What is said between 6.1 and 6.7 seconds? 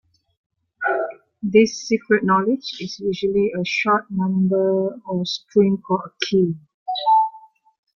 "key".